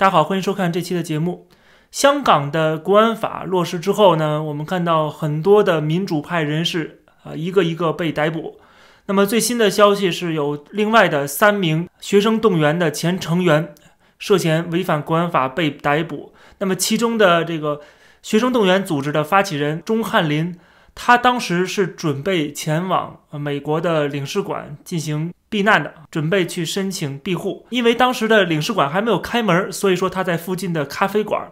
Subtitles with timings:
[0.00, 1.46] 大家好，欢迎收看这期的节目。
[1.90, 8.58] 香港的国安法落实之后呢，我们看到很多的民主派人士啊，一个一个被逮捕。
[9.04, 13.74] 那么最新的消息是有另外的三名学生动员的前成员
[14.18, 16.32] 涉嫌违反国安法被逮捕。
[16.60, 17.82] 那么其中的这个
[18.22, 20.58] 学生动员组织的发起人钟汉林，
[21.02, 25.32] 他当时是准备前往美国的领事馆进行。
[25.48, 31.50] 避难的，准备去申请庇护，因为当时的领事馆还没有开门，所以说他在附近的咖啡馆，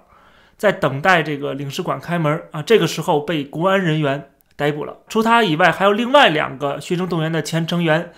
[0.56, 2.62] 在等待这个领事馆开门啊。
[2.62, 4.98] 这个时候被国安人员逮捕了。
[5.08, 8.12] 除他以外，还有另外两个学生动员的前成员，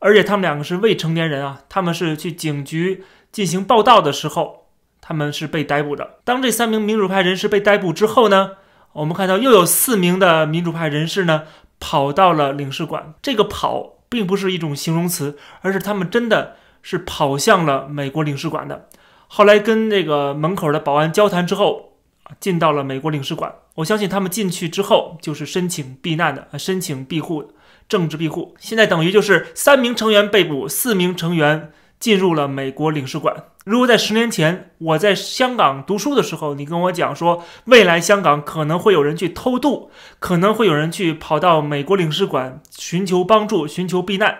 [0.00, 1.60] 而且他们两个是未成年人啊。
[1.68, 4.66] 他们是去警局进行报道的时候，
[5.00, 6.16] 他们是被逮捕的。
[6.24, 8.56] 当这三名民主派人士被逮捕之后呢，
[8.92, 11.44] 我们看到又有四名的民主派人士呢
[11.78, 13.14] 跑到了领事馆。
[13.22, 13.96] 这个跑。
[14.10, 18.88] 并不是一种形容词，而是他们真的是跑向了美国领事馆的。
[19.28, 21.92] 后来跟这个门口的保安交谈之后，
[22.40, 23.54] 进到了美国领事馆。
[23.76, 27.52] 我相信他们进去之后就是申请避难的，申请庇护，
[27.88, 28.56] 政治庇护。
[28.58, 31.70] 现在等于就是三名成员被捕，四名成员。
[32.00, 33.44] 进入了美国领事馆。
[33.66, 44.38] 如果在十年前我在香港读书的时候，你跟我讲说未来香港可能会有人去偷渡，可能会有人去跑到美国领事馆寻求帮助、寻求避难，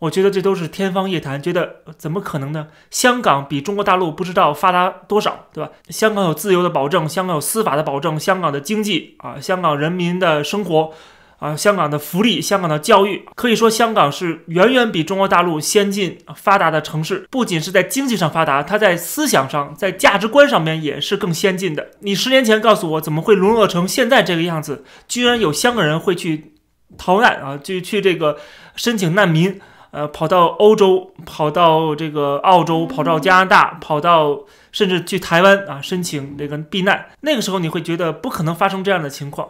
[0.00, 2.66] 我觉得这都是天方夜谭，觉得怎么可能呢？
[2.90, 5.70] 香港比中国大陆不知道发达多少，对吧？
[5.88, 10.92] 香港有自由的保证，香港有司法的保证，香港的经济啊，香港人民的生活。
[11.40, 17.26] 啊，香港的福利，香港的教育，可以说香港是远远比中国大陆先进发达的城市。
[17.30, 21.92] 不仅是在经济上发达，它在思想上，在价值观上面也是更先进的。
[22.00, 24.84] 你十年前告诉我，怎么会沦落成现在这个样子？
[25.08, 26.52] 居然有香港人会去
[26.98, 28.36] 逃难啊，就去这个
[28.76, 29.58] 申请难民，
[29.92, 34.40] 呃，跑到欧洲，跑到这个澳洲，跑到加拿大，跑到
[34.72, 37.06] 甚至去台湾啊，申请这个避难。
[37.22, 39.48] 那个时候你会觉得不可能发生这样的情况。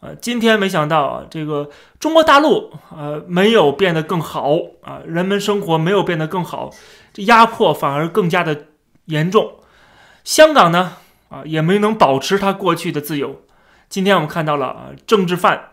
[0.00, 6.70] 呃，今天没想到啊，这个中国大陆呃没有变得更好啊，人们生活没有变得更好，
[7.12, 8.68] 这压迫反而更加的
[9.04, 9.56] 严重。
[10.24, 10.96] 香港呢
[11.28, 13.42] 啊也没能保持它过去的自由。
[13.90, 15.72] 今天我们看到了啊，政治犯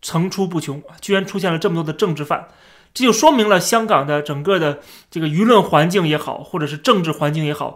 [0.00, 2.46] 层出不穷，居然出现了这么多的政治犯，
[2.92, 4.78] 这就说明了香港的整个的
[5.10, 7.74] 这个舆论环境也好，或者是政治环境也好，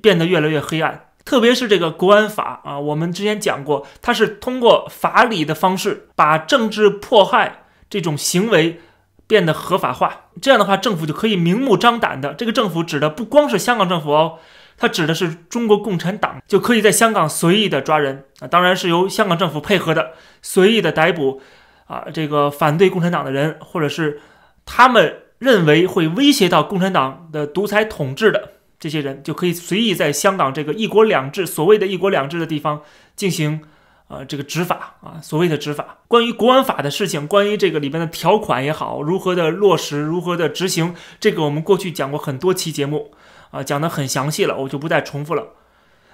[0.00, 1.06] 变得越来越黑暗。
[1.24, 8.80] 特别是这个国安法啊，我们之前讲过，它是通过法理的方式把政治迫害这种行为
[9.26, 10.26] 变得合法化。
[10.42, 14.38] 这样的话，政府就可以明目张胆的，这个政府指的不光是香港政府哦，
[14.76, 20.10] 它指的是中国共产党，就可以在香港随意的抓人啊，当然是由香港政府配合的，
[20.42, 21.40] 随意的逮捕
[21.86, 24.20] 啊，这个反对共产党的人，或者是
[24.66, 28.50] 他们认为会威胁到共产党的独裁统治的。
[28.78, 32.82] 这些人就可以随意在香港这个一国两制所谓的一国两制的地方
[33.16, 33.62] 进行，
[34.08, 35.98] 呃，这个执法啊，所谓的执法。
[36.06, 43.12] 关于国安法的事情，关于这个里边的条款也好，如何的落实，如何的执行，这个我们过去讲过很多期节目
[43.50, 45.54] 啊，讲的很详细了，我就不再重复了。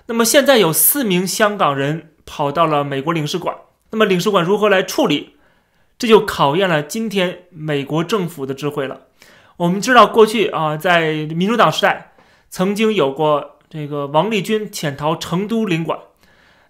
[0.06, 3.56] 那么现在有四名香港人跑到了美国领事馆，
[3.90, 5.36] 那么领事馆如何来处理，
[5.98, 9.00] 这就考验了今天美国政府的智慧了。
[9.56, 12.09] 我们知道过去啊，在民主党时代。
[12.50, 15.98] 曾经有过这个王立军潜逃成都领馆，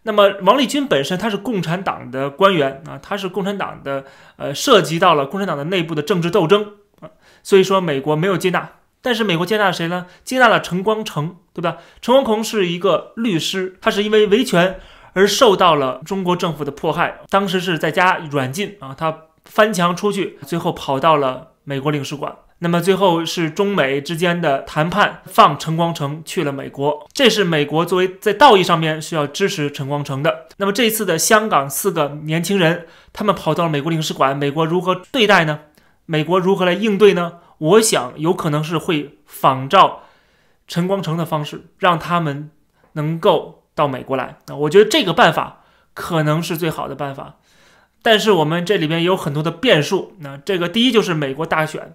[0.03, 4.05] 那么王立军本身他是共产党的官员啊，他是共产党的，
[4.37, 7.09] 呃，涉及到了共产党的内部的政治斗争啊，
[7.43, 10.07] 所以说美国没有接纳，但是美国接纳谁呢？
[10.23, 11.79] 接纳了陈光诚，对吧？
[12.03, 14.79] 陈光诚是一个律师，他是因为维权
[15.15, 22.37] 而受到了中国政府的迫害，当时是在家软禁啊，他翻墙出去，最后跑到了美国领事馆。
[22.63, 30.47] 那么最后是中美之间的谈判，放陈光诚去了美国，这是美国作为在道义上面需要支持陈光诚的。
[30.59, 35.61] 那么这次的香港四个年轻人，他们跑到了美国领事馆，美国如何对待呢？
[36.05, 37.39] 美国如何来应对呢？
[37.57, 40.03] 我想有可能是会仿照
[40.69, 42.51] 陈光诚的方式，让他们
[42.93, 44.37] 能够到美国来。
[44.49, 45.63] 那我觉得这个办法
[45.95, 47.37] 可能是最好的办法，
[48.03, 50.13] 但是我们这里边有很多的变数。
[50.19, 51.95] 那这个第一就是美国大选。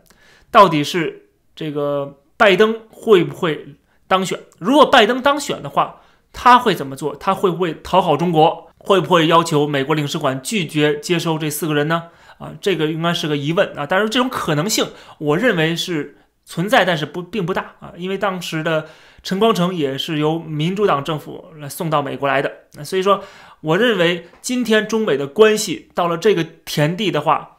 [0.52, 3.76] 到底是这个拜登会不会
[4.08, 4.40] 当选？
[4.60, 6.02] 如果拜登当选的话，
[6.32, 7.16] 他会怎么做？
[7.16, 8.70] 他会不会讨好中国？
[8.78, 12.04] 会不会要求美国领事馆拒绝接收这四个人呢？
[12.38, 13.86] 啊，这个应该是个疑问啊。
[13.86, 14.86] 但是这种可能性，
[15.18, 17.94] 我认为是存在，但是不并不大啊。
[17.98, 18.88] 因为当时的
[19.24, 22.52] 陈光诚也是由民主党政府来送到美国来的，
[22.84, 23.24] 所以说，
[23.62, 27.55] 我认为今天中美的关系到了这个田地的话。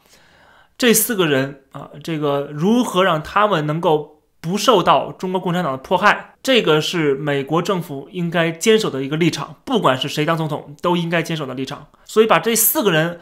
[0.78, 11.86] 这四个人啊，这个如何让他们能够不受到中国共产党的迫害，这个是美国政府应该坚守的一个立场，不管是谁当总统，都应该坚守的立场。
[12.04, 13.20] 所以把这四个人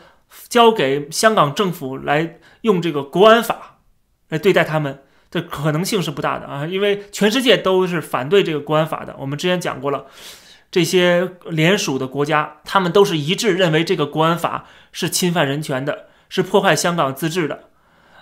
[0.49, 3.79] 交给香港政府来用这个国安法
[4.29, 4.99] 来对待他们
[5.31, 9.15] 的可能性是不大的啊，因为全世界都是反对这个国安法的。
[9.19, 10.07] 我们之前讲过了，
[10.73, 17.61] 这些联署的国家，他们都是一致认为这个国安法是侵犯人权的，是破坏香港自治的。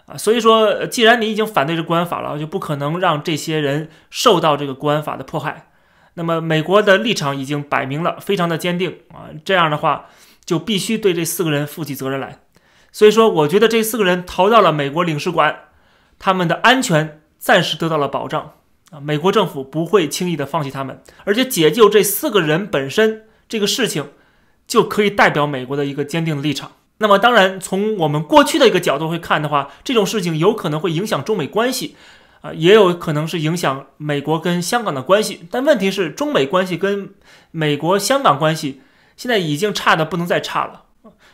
[0.04, 5.70] 啊，所以说，既然你已经反对这国安法了，就不可能让这些人受到这个国安法的迫害。
[6.14, 9.32] 那么，美国的立场已经摆明了，非常的坚定啊。
[9.46, 10.10] 这样的话，
[10.44, 12.40] 就必须对这四个人负起责任来。
[12.90, 15.60] 所以说，我觉得这四个人逃到了美国领事馆，
[16.18, 18.52] 他们的安全暂时得到了保障
[18.90, 19.00] 啊。
[19.00, 24.10] 美国政府不会轻易的放弃他们，而且解救这四个人本身这个事情，
[24.66, 26.72] 就可以代表美国的一个坚定的立场。
[27.02, 31.96] 那么，当然，从我们过去的一个角度会看的话，这种事情有可能会影响中美关系，
[32.42, 35.40] 啊，也有可能是影响美国跟香港的关系。
[35.50, 37.10] 但问题是，中美关系跟
[37.50, 38.80] 美国、香港关系
[39.16, 40.84] 现在已经差的不能再差了，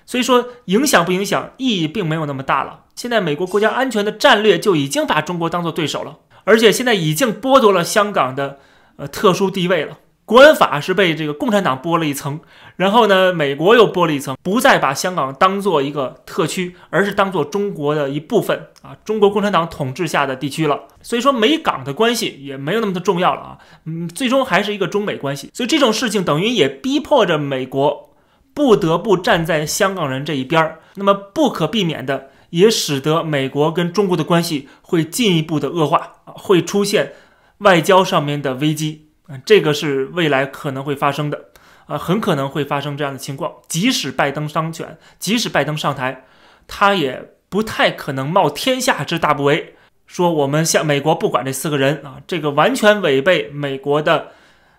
[0.07, 2.85] 所以说影响不影响意义并没有那么大了。
[2.97, 8.59] 现在美国国家安全的战略就已经把中国当做对手了，而且现在已经剥夺了香港的
[8.97, 9.99] 呃特殊地位了。
[10.29, 12.39] 国安法是被这个共产党剥了一层，
[12.77, 20.81] 然后呢，美国又剥了一层，不再把香港当做一个特区，而是当做中国的一部分啊，中国共产党统治下的地区了。
[21.01, 25.51] 所以说，美港的关系也没有那么的重要了啊，嗯，最终还是一个中美关系。
[25.55, 28.11] 所以这种事情等于也逼迫着美国
[28.53, 37.15] 不得不站在香港人这一边儿，那么不可避免的也使得美国跟中国的关系会进一步的恶化啊，会出现
[37.61, 39.08] 外交上面的危机。
[39.29, 41.51] 嗯这个是未来可能会发生的，
[41.87, 43.53] 啊，很可能会发生这样的情况。
[43.69, 46.25] 即使拜登当选，即使拜登上台，
[46.67, 49.67] 他也不太可能冒天下之大不韪，
[50.07, 54.33] 说我们向美国不管这四个人啊，这个完全违背美国的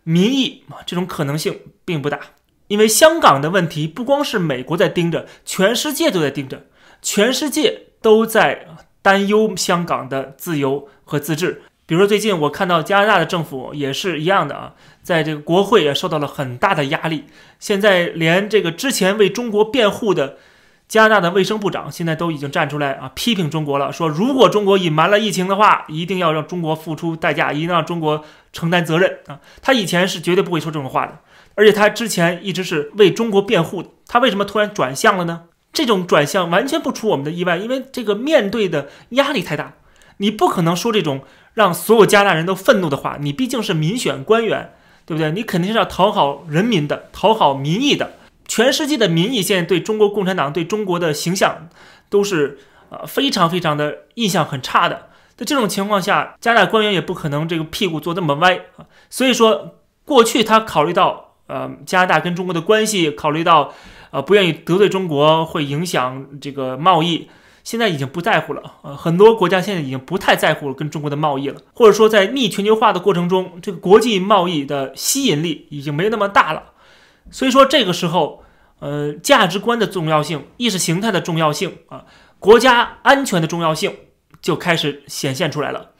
[0.04, 2.20] 民意啊，这种可能性并不大。
[2.68, 6.66] 因为香港的问题不光是美国在盯着，全世界都在盯着，
[7.02, 8.68] 全世界都在
[9.02, 11.64] 担忧香港的自由和自治。
[11.90, 17.24] 比如说，最近我看到加拿大的政府也是一样的啊，在这个国会也受到了很大的压力。
[17.58, 20.38] 现在连这个之前为中国辩护的
[20.88, 29.40] 加拿大的卫生部长，现在都已经站出来啊，批评中国了，说如果中国隐瞒了疫情的话，一定要让中国付出代价，一定要让中国承担责任啊。
[29.64, 31.18] 他以前是绝对不会说这种话的，
[31.56, 35.46] 而且他之前一直是为中国辩护的，他为什么突然转向了呢？
[35.74, 39.74] 这种转向完全不出我们的意外，因为这个面对的压力太大，
[40.18, 41.22] 你不可能说这种。
[41.54, 44.74] 让所有加拿大人都愤怒的话，你毕竟是民选官员，
[45.06, 45.32] 对不对？
[45.32, 48.12] 你肯定是要讨好人民的，讨好民意的。
[48.48, 51.70] 全世界的民意现在对中国共产党、对中国的形象
[52.10, 52.60] 都是
[52.90, 55.10] 呃非常非常的印象很差的。
[55.36, 58.86] 在这种情况下，加拿大官员也不可能这个屁股坐这么歪啊。
[59.10, 63.74] 所以说，过去他考虑到呃加拿大跟中国的关系，考虑到
[64.12, 67.30] 呃不愿意得罪中国会影响这个贸易。
[67.64, 76.72] 现在已经不在乎了，呃，很多国家现在已经不太在乎跟中国的贸易了，或者说在逆全球化的过程中，这个国际贸易的吸引力已经没那么大了。
[77.32, 78.44] 所以说这个时候，
[78.80, 82.06] 呃，价值观的重要性、意识形态的重要性啊，
[82.40, 83.96] 国家安全的重要性
[84.42, 85.92] 就开始显现出来了。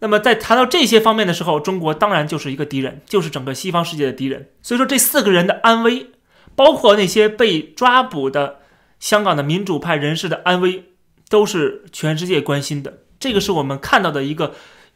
[0.00, 4.50] 那么在谈到这些方面的时候，中国当然就是一个敌人，就是整个西方世界的敌人。
[4.60, 6.10] 所以说这四个人的安危，
[6.54, 8.58] 包括那些被抓捕的
[9.00, 10.84] 香港的民主派人士的安危。
[11.28, 14.54] 都是全世界关心的，这个是我们看到的一个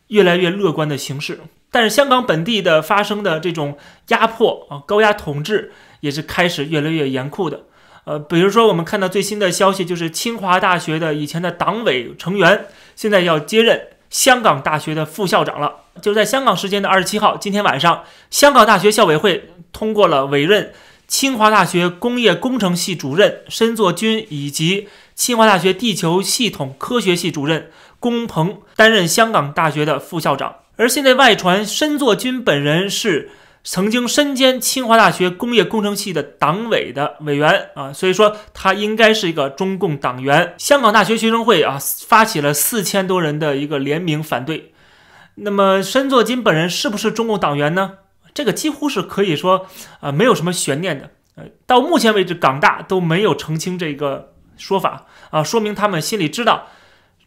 [0.08, 1.40] 越来越乐观的形势。
[1.72, 3.76] 但是香港本地的发生的这种
[4.08, 7.62] 压迫啊，高压统治也是开始越来越严酷的。
[8.04, 15.76] 呃，比如说我们看到最新的消息，就是清华大学的以前的党委成员现在要接任香港大学的副校长了。
[16.00, 20.72] 就在香港时间的二十七号，今天晚上，香港大学校委会通过了委任
[21.06, 24.88] 清华大学工业工程系主任申作军以及。
[25.20, 33.30] 清华大学地球系统科学系主任龚鹏担任香港大学的副校长，而现在外传申作军本人是
[33.62, 40.54] 曾经身兼清华大学工业工程系的党委的委员啊，所以说他应该是一个中共党员。
[40.56, 44.72] 香港大学学生会啊发起了四千多人的一个联名反对。
[45.34, 47.98] 那么申作军本人是不是中共党员呢？
[48.32, 49.66] 这个几乎是可以说
[50.00, 51.10] 啊没有什么悬念的。
[51.36, 54.29] 呃，到目前为止，港大都没有澄清这个。
[54.60, 56.68] 说法啊，说明他们心里知道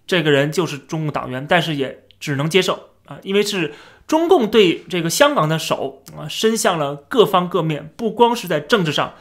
[0.08, 3.74] 这个人就是中共党员，但是也只能接受啊，因为是
[4.08, 9.14] 中共对这个香港的手啊伸向了各方各面，不光是在政治上，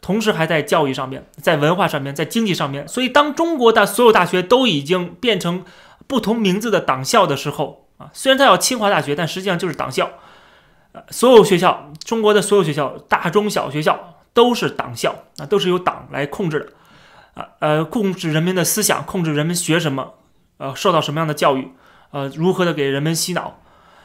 [0.00, 2.86] 同时还在教育上面，在文化上面，在经济上面。
[2.88, 5.64] 所以，当中国的所有大学都已经变成
[6.06, 8.10] 不同名字的党校的时候啊。
[8.12, 10.10] 虽然它叫清华大学，但实际上就是党校。
[10.92, 16.66] 呃，所有学校，中国的所有学校，大中小学校都是党校啊，都是由党来控制的
[17.34, 20.14] 啊，呃，控制人民的思想，控制人们学什么，
[20.58, 21.72] 呃，受到什么样的教育，
[22.10, 23.60] 呃，如何的给人们洗脑。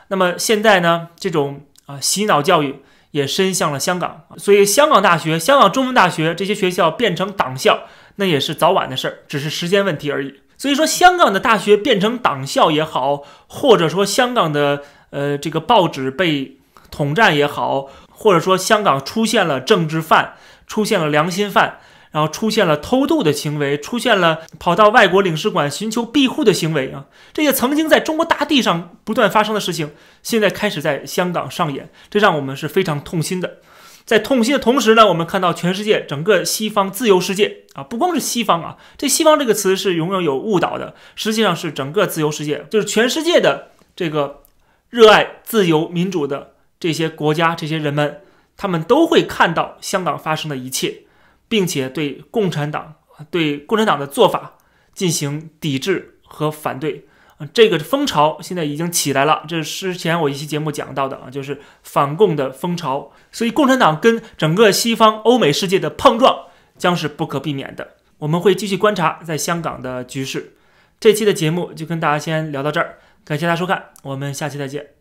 [0.07, 2.81] 那么现在呢，这种啊洗脑教育
[3.11, 7.83] 也伸向了香港，所以香港大学、香港中文大学这些学校变成党校，
[8.15, 10.41] 那也是早晚的事儿，只是时间问题而已。
[10.57, 16.53] 所以说，香港的大学变成党校也好，或者说香港的呃这个报纸被。
[16.89, 21.79] 统战也好，或者说香港出现了政治犯，出现了良心犯，
[22.17, 27.05] 然后出现了偷渡的行为，出现了跑到外国领事馆寻求庇护的行为啊！
[27.31, 29.91] 这些曾经在中国大地上不断发生的事情，
[30.23, 33.59] 现在开始在香港上演，这让我们是非常痛心的。
[34.03, 44.41] 在痛心的同时呢，我们看到全世界整个西方自由世界啊，不光是西方啊，这“西方”这个词是永远有误导的，实际上是整个自由世界，就是全世界的这个
[44.89, 46.53] 热爱自由民主的。
[46.79, 48.21] 这些国家、这些人们，
[48.55, 51.03] 他们都会看到香港发生的一切，
[51.47, 52.95] 并且对共产党、
[53.29, 54.57] 对共产党的做法
[54.93, 57.07] 进行抵制和反对。
[57.37, 59.43] 啊，这个风潮现在已经起来了。
[59.47, 63.11] 这是之前我一期节目讲到的啊，就是反共的风潮。
[63.31, 66.45] 所以，共产党跟整个西方欧美世界的碰撞
[66.79, 67.97] 将是不可避免的。
[68.17, 70.55] 我们会继续观察在香港的局势。
[70.99, 74.96] 这期的节目就跟大家先聊到这儿，感谢大家收看，我们下期再见。